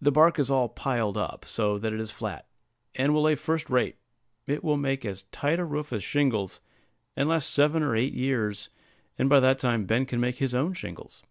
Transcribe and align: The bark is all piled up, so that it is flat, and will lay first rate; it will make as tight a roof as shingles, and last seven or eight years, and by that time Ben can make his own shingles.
The 0.00 0.12
bark 0.12 0.38
is 0.38 0.48
all 0.48 0.68
piled 0.68 1.16
up, 1.16 1.44
so 1.44 1.76
that 1.76 1.92
it 1.92 1.98
is 1.98 2.12
flat, 2.12 2.46
and 2.94 3.12
will 3.12 3.22
lay 3.22 3.34
first 3.34 3.68
rate; 3.68 3.96
it 4.46 4.62
will 4.62 4.76
make 4.76 5.04
as 5.04 5.24
tight 5.32 5.58
a 5.58 5.64
roof 5.64 5.92
as 5.92 6.04
shingles, 6.04 6.60
and 7.16 7.28
last 7.28 7.50
seven 7.50 7.82
or 7.82 7.96
eight 7.96 8.14
years, 8.14 8.68
and 9.18 9.28
by 9.28 9.40
that 9.40 9.58
time 9.58 9.86
Ben 9.86 10.06
can 10.06 10.20
make 10.20 10.36
his 10.36 10.54
own 10.54 10.72
shingles. 10.74 11.24